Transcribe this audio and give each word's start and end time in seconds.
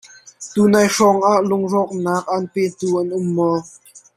Tunai 0.53 0.87
hrawng 0.93 1.21
ah 1.31 1.39
lungrawknak 1.49 2.25
an 2.35 2.43
petu 2.53 2.87
an 2.99 3.07
um 3.17 3.27
maw? 3.35 3.59